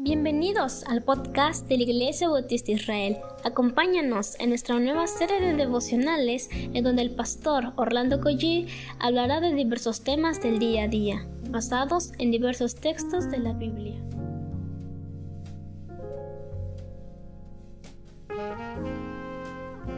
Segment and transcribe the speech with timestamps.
[0.00, 3.16] Bienvenidos al podcast de la Iglesia Bautista Israel.
[3.42, 8.68] Acompáñanos en nuestra nueva serie de devocionales en donde el pastor Orlando Collie
[9.00, 14.00] hablará de diversos temas del día a día, basados en diversos textos de la Biblia.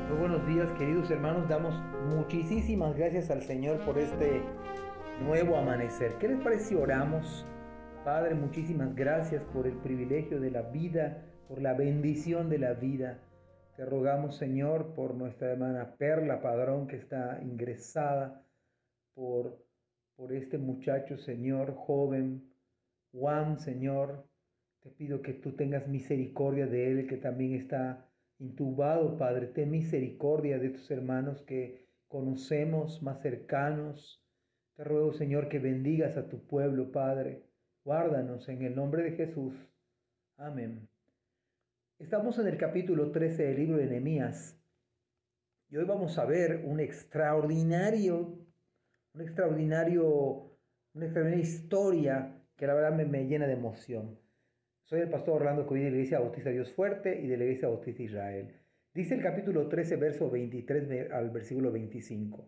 [0.09, 1.75] Muy buenos días queridos hermanos, damos
[2.09, 4.41] muchísimas gracias al Señor por este
[5.23, 6.17] nuevo amanecer.
[6.19, 7.45] ¿Qué les parece si oramos?
[8.05, 13.21] Padre, muchísimas gracias por el privilegio de la vida, por la bendición de la vida.
[13.77, 18.43] Te rogamos, Señor, por nuestra hermana Perla Padrón que está ingresada,
[19.13, 19.63] por,
[20.17, 22.50] por este muchacho, Señor, joven,
[23.13, 24.27] Juan, Señor.
[24.80, 28.08] Te pido que tú tengas misericordia de él, que también está
[28.39, 29.49] intubado, Padre.
[29.49, 34.25] Ten misericordia de tus hermanos que conocemos más cercanos.
[34.75, 37.50] Te ruego, Señor, que bendigas a tu pueblo, Padre.
[37.83, 39.55] Guárdanos en el nombre de Jesús.
[40.36, 40.86] Amén.
[41.98, 44.60] Estamos en el capítulo 13 del libro de Nehemías
[45.70, 48.38] y hoy vamos a ver un extraordinario,
[49.14, 50.58] un extraordinario,
[50.92, 54.18] una extraordinaria historia que la verdad me, llena de emoción.
[54.84, 57.68] Soy el pastor Orlando Covín de la Iglesia Bautista Dios Fuerte y de la Iglesia
[57.68, 58.60] Bautista Israel.
[58.92, 62.46] Dice el capítulo 13, verso 23 al versículo 25.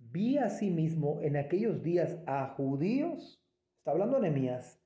[0.00, 3.39] Vi asimismo en aquellos días a judíos
[3.80, 4.78] Está hablando Nehemías,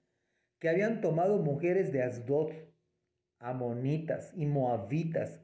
[0.60, 2.52] que habían tomado mujeres de Asdod,
[3.40, 5.40] amonitas y moabitas,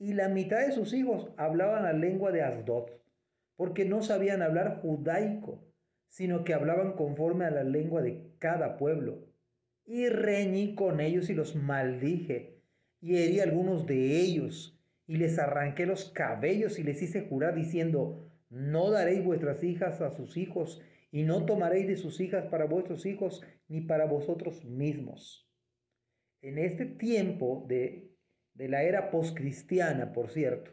[0.00, 2.90] y la mitad de sus hijos hablaban la lengua de Asdod,
[3.54, 5.64] porque no sabían hablar judaico,
[6.08, 9.28] sino que hablaban conforme a la lengua de cada pueblo.
[9.84, 12.64] Y reñí con ellos y los maldije,
[13.00, 14.76] y herí algunos de ellos,
[15.06, 20.10] y les arranqué los cabellos y les hice jurar diciendo, no daréis vuestras hijas a
[20.10, 25.48] sus hijos, y no tomaréis de sus hijas para vuestros hijos ni para vosotros mismos.
[26.42, 28.14] En este tiempo de,
[28.54, 30.70] de la era poscristiana, por cierto,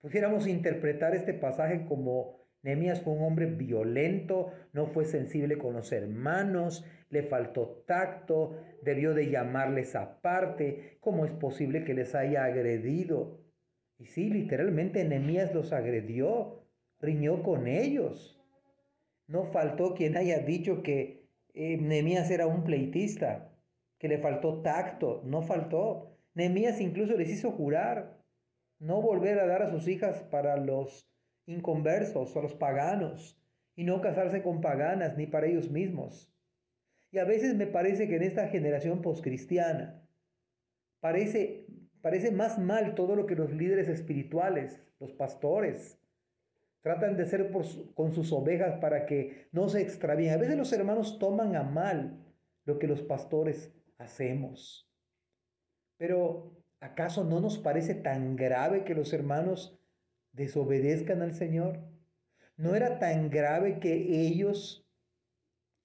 [0.00, 5.92] pudiéramos interpretar este pasaje como Nehemías fue un hombre violento, no fue sensible con los
[5.92, 10.96] hermanos, le faltó tacto, debió de llamarles aparte.
[11.00, 13.44] ¿Cómo es posible que les haya agredido?
[13.98, 16.66] Y sí, literalmente Nehemías los agredió,
[17.00, 18.42] riñó con ellos.
[19.26, 23.52] No faltó quien haya dicho que eh, Nehemías era un pleitista,
[23.98, 26.18] que le faltó tacto, no faltó.
[26.34, 28.22] Nehemías incluso les hizo jurar
[28.78, 31.10] no volver a dar a sus hijas para los
[31.46, 33.40] inconversos o los paganos
[33.76, 36.30] y no casarse con paganas ni para ellos mismos.
[37.10, 40.06] Y a veces me parece que en esta generación poscristiana
[41.00, 41.66] parece,
[42.02, 46.00] parece más mal todo lo que los líderes espirituales, los pastores,
[46.84, 47.50] Tratan de ser
[47.94, 50.34] con sus ovejas para que no se extravíen.
[50.34, 52.22] A veces los hermanos toman a mal
[52.66, 54.86] lo que los pastores hacemos.
[55.96, 59.80] Pero ¿acaso no nos parece tan grave que los hermanos
[60.32, 61.80] desobedezcan al Señor?
[62.58, 63.94] ¿No era tan grave que
[64.26, 64.86] ellos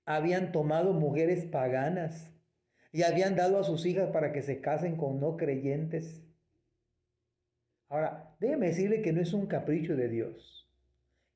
[0.04, 2.30] habían tomado mujeres paganas
[2.92, 6.26] y habían dado a sus hijas para que se casen con no creyentes?
[7.88, 10.69] Ahora, déjeme decirle que no es un capricho de Dios.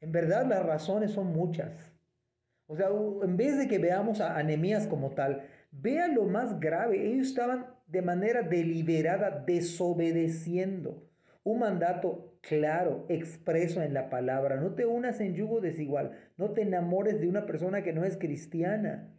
[0.03, 1.93] En verdad las razones son muchas.
[2.67, 2.89] O sea,
[3.23, 7.09] en vez de que veamos a anemías como tal, vea lo más grave.
[7.09, 11.09] Ellos estaban de manera deliberada desobedeciendo
[11.45, 14.57] un mandato claro, expreso en la palabra.
[14.57, 16.11] No te unas en yugo desigual.
[16.35, 19.09] No te enamores de una persona que no es cristiana.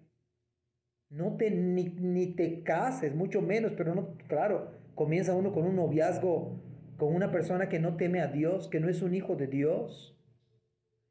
[1.09, 5.77] No te ni, ni te cases, mucho menos, pero no, claro, comienza uno con un
[5.77, 6.61] noviazgo
[6.99, 10.15] con una persona que no teme a Dios, que no es un hijo de Dios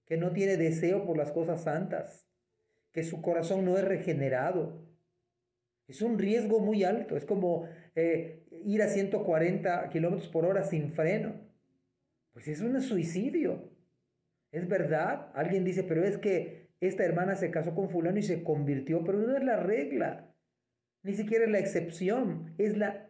[0.06, 2.28] que no tiene deseo por las cosas santas,
[2.91, 4.86] que su corazón no es regenerado.
[5.88, 10.92] Es un riesgo muy alto, es como eh, ir a 140 kilómetros por hora sin
[10.92, 11.34] freno.
[12.31, 13.72] Pues es un suicidio.
[14.52, 18.44] Es verdad, alguien dice, pero es que esta hermana se casó con fulano y se
[18.44, 20.34] convirtió, pero no es la regla,
[21.02, 23.10] ni siquiera es la excepción, es la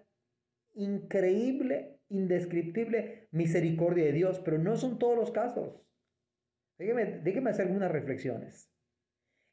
[0.74, 5.80] increíble, indescriptible misericordia de Dios, pero no son todos los casos.
[6.84, 8.70] Déjeme, hacer algunas reflexiones.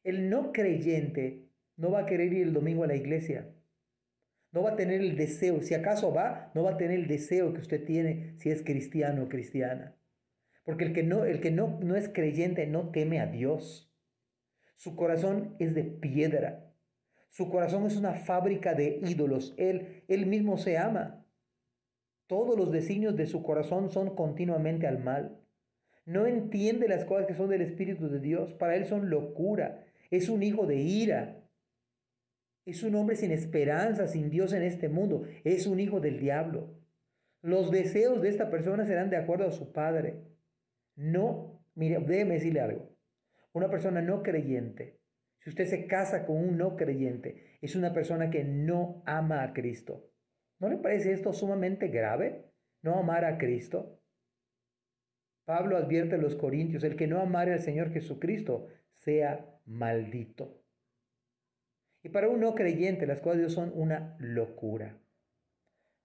[0.02, 3.54] El no creyente no va a querer ir el domingo a la iglesia.
[4.52, 7.52] No va a tener el deseo, si acaso va, no va a tener el deseo
[7.52, 9.96] que usted tiene si es cristiano o cristiana.
[10.64, 13.94] Porque el que no, el que no, no es creyente no teme a Dios.
[14.76, 16.74] Su corazón es de piedra.
[17.28, 19.54] Su corazón es una fábrica de ídolos.
[19.56, 21.24] Él, él mismo se ama.
[22.26, 25.40] Todos los designios de su corazón son continuamente al mal.
[26.06, 28.52] No entiende las cosas que son del Espíritu de Dios.
[28.54, 29.84] Para él son locura.
[30.10, 31.44] Es un hijo de ira.
[32.64, 35.24] Es un hombre sin esperanza, sin Dios en este mundo.
[35.44, 36.74] Es un hijo del diablo.
[37.42, 40.22] Los deseos de esta persona serán de acuerdo a su padre.
[40.96, 42.96] No, mire, déjeme decirle algo.
[43.52, 45.00] Una persona no creyente,
[45.40, 49.54] si usted se casa con un no creyente, es una persona que no ama a
[49.54, 50.10] Cristo.
[50.58, 52.52] ¿No le parece esto sumamente grave?
[52.82, 53.99] ¿No amar a Cristo?
[55.44, 60.62] Pablo advierte a los corintios, el que no amare al Señor Jesucristo sea maldito.
[62.02, 64.98] Y para un no creyente las cosas de Dios son una locura.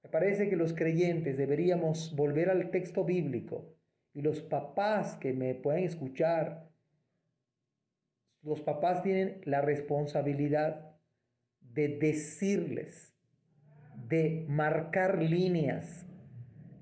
[0.04, 3.76] Me parece que los creyentes deberíamos volver al texto bíblico
[4.14, 6.70] y los papás que me pueden escuchar,
[8.42, 10.96] los papás tienen la responsabilidad
[11.60, 13.14] de decirles,
[14.08, 16.06] de marcar líneas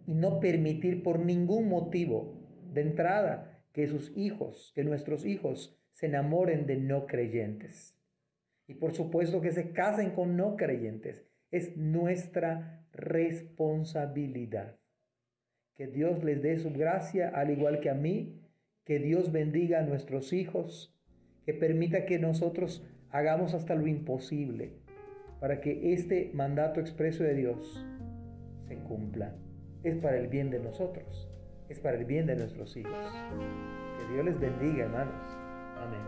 [0.05, 2.32] y no permitir por ningún motivo
[2.73, 7.97] de entrada que sus hijos, que nuestros hijos se enamoren de no creyentes.
[8.67, 11.25] Y por supuesto que se casen con no creyentes.
[11.51, 14.79] Es nuestra responsabilidad.
[15.75, 18.41] Que Dios les dé su gracia, al igual que a mí.
[18.85, 20.95] Que Dios bendiga a nuestros hijos.
[21.45, 24.83] Que permita que nosotros hagamos hasta lo imposible
[25.43, 27.85] para que este mandato expreso de Dios
[28.65, 29.35] se cumpla.
[29.83, 31.32] Es para el bien de nosotros.
[31.69, 32.93] Es para el bien de nuestros hijos.
[33.97, 35.13] Que Dios les bendiga, hermanos.
[35.81, 36.01] Amén.